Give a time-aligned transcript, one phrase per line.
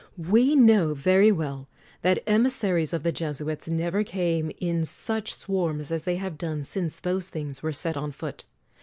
[0.17, 1.67] We know very well
[2.01, 6.99] that emissaries of the Jesuits never came in such swarms as they have done since
[6.99, 8.43] those things were set on foot.